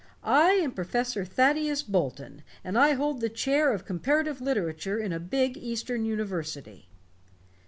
[0.23, 5.19] I am Professor Thaddeus Bolton, and I hold the Chair of Comparative Literature in a
[5.19, 6.89] big eastern university."